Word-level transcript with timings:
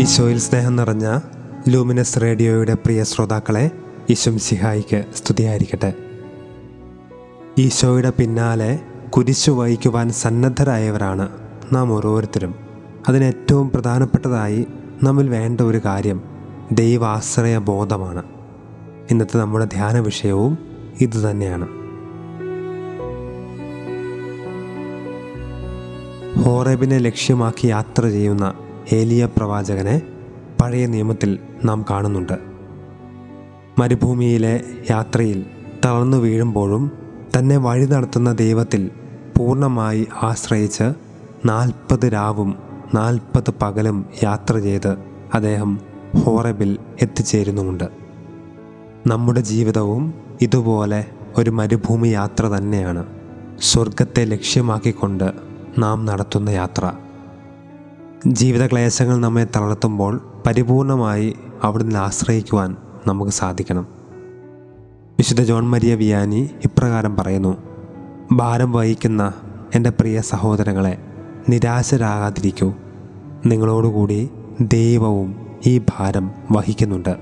ഈശോയിൽ 0.00 0.38
സ്നേഹം 0.38 0.76
നിറഞ്ഞ 0.76 1.18
ലൂമിനസ് 1.68 2.20
റേഡിയോയുടെ 2.22 2.74
പ്രിയ 2.74 3.02
ശ്രോതാക്കളെ 3.02 3.70
ഈശോ 4.10 4.36
സിഹായിക്ക് 4.36 5.04
സ്തുതിയായിരിക്കട്ടെ. 5.14 5.94
ഈശോയുടെ 7.58 8.10
പിന്നാലെ 8.10 8.78
കുരിശു 9.10 9.50
വഹിക്കുവാൻ 9.50 10.10
സന്നദ്ധരായവരാണ് 10.10 11.28
നാം 11.72 11.92
ഓരോരുത്തരും. 11.92 12.54
അതിന് 13.08 13.24
ഏറ്റവും 13.24 13.70
പ്രധാനപ്പെട്ടതായി 13.70 14.66
നമ്മിൽ 15.02 15.28
വേണ്ട 15.28 15.60
ഒരു 15.60 15.80
കാര്യം 15.84 16.22
ദൈവാശ്രയ 16.72 17.58
ബോധമാണ് 17.58 18.22
ഇന്നത്തെ 19.10 19.38
നമ്മുടെ 19.38 19.64
ധ്യാന 19.64 19.98
വിഷയവും 19.98 20.58
ഇതുതന്നെയാണ് 21.00 21.68
ഹോറബിനെ 26.42 26.98
ലക്ഷ്യമാക്കി 26.98 27.66
യാത്ര 27.68 28.08
ചെയ്യുന്ന 28.08 28.67
ഏലിയ 28.92 29.28
പ്രവാചകനെ 29.36 30.02
പഴയ 30.60 30.86
നിയമത്തിൽ 30.86 31.38
നാം 31.64 31.84
കാണുന്നുണ്ട്. 31.90 32.38
മരുഭൂമിയിലെ 33.78 34.64
യാത്രയിൽ 34.90 35.46
തളർന്നു 35.84 36.16
വീഴുമ്പോഴും 36.16 36.92
തന്നെ 37.38 37.56
വഴി 37.56 37.86
നടത്തുന്ന 37.86 38.32
ദൈവത്തിൽ 38.32 38.90
പൂർണമായി 39.36 40.06
ആശ്രയിച്ച് 40.22 40.92
നാൽപ്പത് 41.46 42.12
രാവും 42.12 42.58
നാൽപ്പത് 42.94 43.54
പകലും 43.62 44.06
യാത്ര 44.24 44.58
ചെയ്ത് 44.58 44.96
അദ്ദേഹം 45.34 45.80
ഹോറബിൽ 46.16 46.78
എത്തിച്ചേരുന്നുമുണ്ട്. 47.02 47.88
നമ്മുടെ 49.06 49.40
ജീവിതവും 49.40 50.14
ഇതുപോലെ 50.40 51.04
ഒരു 51.38 51.50
മരുഭൂമി 51.50 52.08
യാത്ര 52.08 52.46
തന്നെയാണ്. 52.46 53.06
സ്വർഗത്തെ 53.60 54.24
ലക്ഷ്യമാക്കിക്കൊണ്ട് 54.24 55.32
നാം 55.78 56.04
നടത്തുന്ന 56.04 56.50
യാത്ര. 56.50 56.92
ജീവിത 58.26 58.66
ക്ലേശങ്ങൾ 58.66 59.20
നമ്മെ 59.20 59.44
തളർത്തുമ്പോൾ 59.44 60.32
പരിപൂർണമായി 60.46 61.36
അവിടുന്ന് 61.62 61.98
ആശ്രയിക്കുവാൻ 61.98 62.76
നമുക്ക് 63.06 63.30
സാധിക്കണം. 63.30 63.86
വിശുദ്ധ 65.18 65.42
ജോൺ 65.42 65.68
മരിയ 65.68 65.94
വിയാനി 65.94 66.50
ഇപ്രകാരം 66.64 67.16
പറയുന്നു 67.16 67.56
ഭാരം 68.32 68.72
വഹിക്കുന്ന 68.72 69.32
എന്റെ 69.74 69.90
പ്രിയ 69.90 70.20
സഹോദരങ്ങളെ 70.20 70.98
നിരാശരാകാതിരിക്കൂ. 71.48 72.72
നിങ്ങളോടുകൂടി 73.46 74.30
ദൈവവും 74.60 75.46
ഈ 75.66 75.78
ഭാരം 75.78 76.30
വഹിക്കുന്നുണ്ട്. 76.52 77.16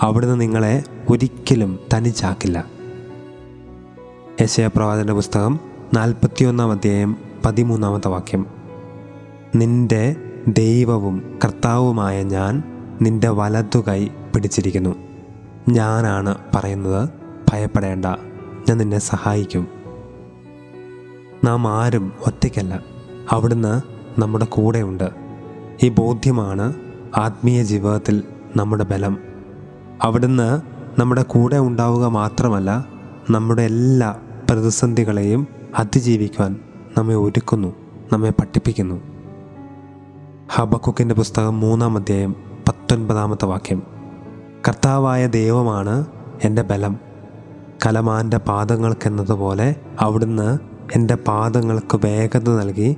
അവിടുന്ന് 0.00 0.40
നിങ്ങളെ 0.40 0.82
ഒരിക്കലും 1.08 1.78
തനിച്ചാക്കില്ല. 1.94 2.64
യശയ 4.40 4.66
പ്രവാചന്റെ 4.66 5.12
പുസ്തകം 5.12 5.60
നാൽപ്പത്തിയൊന്നാം 5.94 6.70
അധ്യായം 6.70 7.16
പതിമൂന്നാമത്തെ 7.44 8.08
വാക്യം 8.08 8.46
നിന്റെ 9.54 10.16
ദൈവവും 10.46 11.38
കർത്താവുമായ 11.44 12.22
ഞാൻ 12.22 12.62
നിന്റെ 13.02 13.28
വലതു 13.28 13.78
കൈ 13.88 14.08
പിടിച്ചിരിക്കുന്നു. 14.34 14.94
ഞാനാണ് 15.68 16.34
പറയുന്നത് 16.54 17.08
ഭയപ്പെടേണ്ട. 17.52 18.04
ഞാൻ 18.68 18.78
നിന്നെ 18.78 18.98
സഹായിക്കും. 18.98 19.68
നാം 21.44 21.68
ആരും 21.68 22.12
ഒറ്റയ്ക്കല്ല. 22.26 22.80
അവിടുന്ന് 23.30 23.80
നമ്മുടെ 24.20 24.44
കൂടെയുണ്ട്. 24.44 25.10
ഈ 25.82 25.88
ബോധ്യമാണ് 25.88 26.74
ആത്മീയ 27.16 27.62
ജീവിതത്തിൽ 27.62 28.22
നമ്മുടെ 28.56 28.84
ബലം. 28.84 29.18
അവിടുന്ന് 30.02 30.60
നമ്മുടെ 31.00 31.22
കൂടെ 31.22 31.56
ഉണ്ടാവുക 31.56 32.06
മാത്രമല്ല 32.06 32.84
നമ്മുടെ 33.30 33.62
എല്ലാ 33.62 34.16
പ്രതിസന്ധികളെയും 34.50 35.48
അതിജീവിക്കുവാൻ 35.78 36.60
നമ്മെ 36.98 37.14
ഒരുക്കുന്നു 37.14 37.74
നമ്മെ 38.12 38.30
പഠിപ്പിക്കുന്നു. 38.30 39.17
ഹബക്കുക്കിന്റെ 40.52 41.14
പുസ്തകം 41.14 41.60
മൂന്നാം 41.60 41.96
അധ്യായം 41.96 42.36
പത്തൊൻപതാമത്തെ 42.68 43.46
വാക്യം. 43.46 43.82
കർത്താവായ 44.68 45.26
ദൈവമാണ് 45.26 46.06
എന്റെ 46.44 46.62
ബലം. 46.62 46.98
കലമാന്റെ 47.86 48.36
പാദങ്ങൾക്കെന്നതുപോലെ 48.36 49.74
അവിടുന്ന് 50.00 50.58
എന്റെ 50.96 51.14
പാദങ്ങൾക്ക് 51.14 52.00
വേഗത 52.04 52.48
നൽകി 52.50 52.96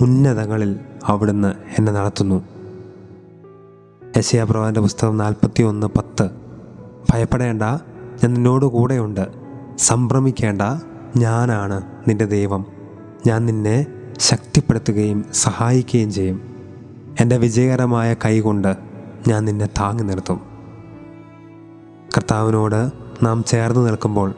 ഉന്നതങ്ങളിൽ 0.00 0.76
അവിടുന്ന് 1.04 1.54
എന്നെ 1.78 1.92
നടത്തുന്നു. 1.92 2.44
യശയാപ്രവാന്റെ 4.16 4.80
പുസ്തകം 4.80 5.16
നാൽപ്പത്തി 5.16 5.62
ഒന്ന് 5.62 5.86
പത്ത്. 5.86 6.30
ഭയപ്പെടേണ്ട 7.12 7.62
ഞാൻ 7.62 8.34
നിന്നോട് 8.34 8.64
കൂടെയുണ്ട്. 8.64 9.28
സംഭ്രമിക്കേണ്ട 9.78 10.62
ഞാനാണ് 11.16 11.82
നിന്റെ 12.08 12.24
ദൈവം. 12.24 12.66
ഞാൻ 13.26 13.46
നിന്നെ 13.46 13.86
ശക്തിപ്പെടുത്തുകയും 14.18 15.24
സഹായിക്കുകയും 15.32 16.12
ചെയ്യും. 16.12 16.59
എന്റെ 17.20 17.36
വിജയകരമായ 17.36 18.14
കൈകൊണ്ട് 18.14 18.76
ഞാൻ 19.28 19.44
നിന്നെ 19.44 19.66
താങ്ങി 19.66 20.02
നിർത്തും. 20.02 20.40
കർത്താവിനോട് 22.16 22.90
നാം 23.24 23.44
ചേർന്ന് 23.44 23.86
നിൽക്കുമ്പോൾ 23.86 24.34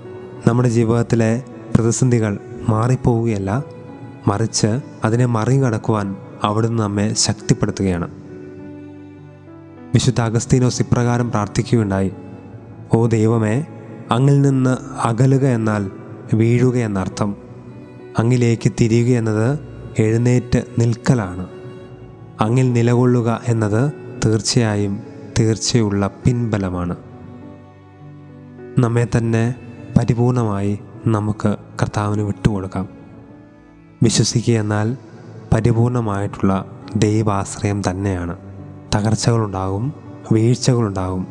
നമ്മുടെ 0.47 0.69
ജീവിതത്തിലെ 0.69 1.43
പ്രതിസന്ധികൾ 1.77 2.39
മാറിപ്പോവുകയല്ല 2.69 3.65
മറിച്ച് 4.27 4.81
അതിനെ 5.05 5.27
മറികടക്കുവാൻ 5.27 6.17
അവിടുന്ന് 6.43 6.83
നമ്മെ 6.83 7.15
ശക്തിപ്പെടുത്തുകയാണ്. 7.15 8.11
വിശുദ്ധ 9.95 10.21
അഗസ്തീനോസ് 10.21 10.83
ഇപ്രകാരം 10.83 11.31
പ്രാർത്ഥിക്കുകയുണ്ടായി 11.31 12.13
ഓ 12.95 13.07
ദൈവമേ 13.07 13.67
അങ്ങിൽ 14.11 14.41
നിന്ന് 14.41 14.77
അകലുക 15.07 15.47
എന്നാൽ 15.47 15.91
വീഴുക 16.35 16.77
എന്നർത്ഥം. 16.77 17.37
അങ്ങിലേക്ക് 18.19 18.73
തിരിയുക 18.81 19.19
എന്നത് 19.19 19.59
എഴുന്നേറ്റ് 19.99 20.65
നിൽക്കലാണ്. 20.79 21.47
അങ്ങിൽ 22.41 22.73
നിലകൊള്ളുക 22.73 23.41
എന്നത് 23.47 23.93
തീർച്ചയായും 24.25 25.03
തീർച്ചയുള്ള 25.39 26.07
പിൻബലമാണ്. 26.07 26.97
നമ്മെ 28.79 29.07
തന്നെ 29.17 29.55
പരിപൂർണമായി 29.99 30.79
നമുക്ക് 31.07 31.57
കർത്താവിന് 31.83 32.23
വിട്ടുകൊടുക്കാം. 32.23 32.89
വിശ്വസിക്കുക 34.03 34.55
എന്നാൽ 34.55 34.97
പരിപൂർണമായിട്ടുള്ള 35.53 36.65
ദൈവാശ്രയം 36.97 37.83
തന്നെയാണ്. 37.91 38.37
തകർച്ചകളുണ്ടാകും 38.95 39.93
വീഴ്ചകളുണ്ടാകും. 40.33 41.27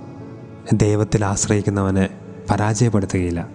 ദൈവത്തിൽ 0.74 1.26
ആശ്രയിക്കുന്നവനെ 1.26 2.10
പരാജയപ്പെടുത്തുകയില്ല. 2.50 3.48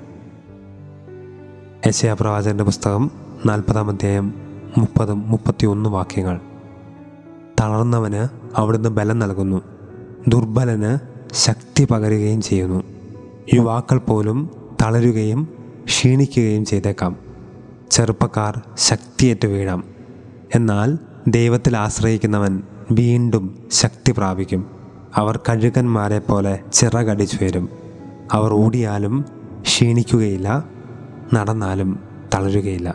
യശയാപ്രവാചകന്റെ 1.86 2.64
പുസ്തകം 2.64 3.10
നാൽപ്പതാം 3.46 3.90
അധ്യായം 3.90 4.34
മുപ്പതും 4.78 5.30
മുപ്പത്തിയൊന്ന് 5.30 5.90
വാക്യങ്ങൾ. 5.90 6.40
തളർന്നവന് 7.60 8.28
അവിടുന്ന് 8.56 8.88
ബലം 8.88 9.18
നൽകുന്നു. 9.18 9.62
ദുർബലന് 10.28 10.98
ശക്തി 11.32 11.84
പകരുകയും 11.84 12.42
ചെയ്യുന്നു. 12.42 12.82
യുവാക്കൾ 13.54 13.98
പോലും 13.98 14.50
തളരുകയും 14.82 15.48
ക്ഷീണിക്കുകയും 15.84 16.64
ചെയ്തേക്കാം. 16.64 17.16
ചെറുപ്പക്കാർ 17.90 18.60
ശക്തിയേറ്റ് 18.76 19.46
വീഴാം. 19.46 19.84
എന്നാൽ 20.54 20.98
ദൈവത്തിൽ 21.28 21.76
ആശ്രയിക്കുന്നവൻ 21.76 22.62
വീണ്ടും 22.90 23.58
ശക്തി 23.70 24.12
പ്രാപിക്കും. 24.12 24.70
അവർ 25.14 25.36
കഴുകന്മാരെ 25.36 26.18
പോലെ 26.18 26.60
ചിറകടിച്ചു 26.72 27.44
വരും. 27.44 27.68
അവർ 28.32 28.52
ഓടിയാലും 28.52 29.24
ക്ഷീണിക്കുകയില്ല 29.60 30.64
നടന്നാലും 31.34 31.98
തളരുകയില്ല. 32.34 32.94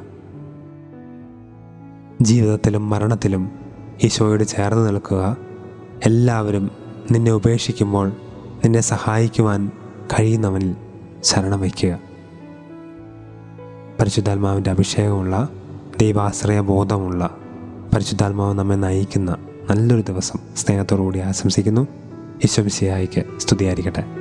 ജീവിതത്തിലും 2.21 2.89
മരണത്തിലും 2.89 3.60
ഈശോയോട് 4.03 4.43
ചേർന്ന് 4.43 4.87
നിൽക്കുക. 4.87 5.37
എല്ലാവരും 6.05 6.71
നിന്നെ 7.11 7.31
ഉപേക്ഷിക്കുമ്പോൾ 7.31 8.07
നിന്നെ 8.63 8.81
സഹായിക്കുവാൻ 8.81 9.71
കഴിയുന്നവനിൽ 10.19 10.75
ശരണം 11.23 11.61
വയ്ക്കുക. 11.61 11.99
പരിശുദ്ധാത്മാവിന്റെ 13.99 14.69
അഭിഷേകമുള്ള 14.69 15.49
ദൈവാശ്രയ 16.01 16.59
ബോധമുള്ള 16.59 17.37
പരിശുദ്ധാത്മാവ് 17.93 18.53
നമ്മെ 18.53 18.75
നയിക്കുന്ന 18.75 19.37
നല്ലൊരു 19.69 20.01
ദിവസം 20.01 20.39
സ്നേഹത്തോടുകൂടി 20.57 21.19
ആശംസിക്കുന്നു. 21.19 21.87
ഈശ്വംസിയായിക്ക് 22.43 23.23
സ്തുതിയായിരിക്കട്ടെ. 23.37 24.20